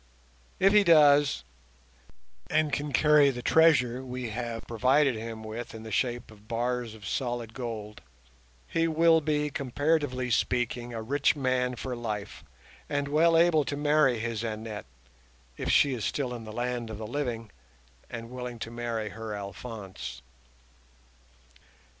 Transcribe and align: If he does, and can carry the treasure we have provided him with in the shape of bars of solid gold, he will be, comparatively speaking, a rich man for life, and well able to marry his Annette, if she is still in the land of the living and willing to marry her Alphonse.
If 0.59 0.73
he 0.73 0.83
does, 0.83 1.43
and 2.49 2.73
can 2.73 2.91
carry 2.91 3.29
the 3.29 3.43
treasure 3.43 4.03
we 4.03 4.31
have 4.31 4.65
provided 4.65 5.13
him 5.13 5.43
with 5.43 5.75
in 5.75 5.83
the 5.83 5.91
shape 5.91 6.31
of 6.31 6.47
bars 6.47 6.95
of 6.95 7.05
solid 7.07 7.53
gold, 7.53 8.01
he 8.67 8.87
will 8.87 9.21
be, 9.21 9.51
comparatively 9.51 10.31
speaking, 10.31 10.91
a 10.91 11.03
rich 11.03 11.35
man 11.35 11.75
for 11.75 11.95
life, 11.95 12.43
and 12.89 13.09
well 13.09 13.37
able 13.37 13.63
to 13.63 13.77
marry 13.77 14.17
his 14.17 14.43
Annette, 14.43 14.87
if 15.55 15.69
she 15.69 15.93
is 15.93 16.03
still 16.03 16.33
in 16.33 16.45
the 16.45 16.51
land 16.51 16.89
of 16.89 16.97
the 16.97 17.05
living 17.05 17.51
and 18.09 18.31
willing 18.31 18.57
to 18.57 18.71
marry 18.71 19.09
her 19.09 19.35
Alphonse. 19.35 20.23